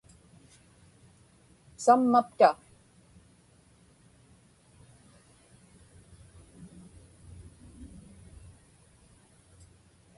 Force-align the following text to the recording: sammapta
sammapta 1.83 2.49